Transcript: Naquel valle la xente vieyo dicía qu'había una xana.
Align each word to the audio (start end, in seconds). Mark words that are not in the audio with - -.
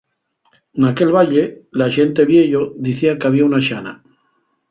Naquel 0.83 1.11
valle 1.15 1.43
la 1.81 1.87
xente 1.97 2.25
vieyo 2.31 2.61
dicía 2.87 3.13
qu'había 3.21 3.47
una 3.51 3.61
xana. 3.67 3.93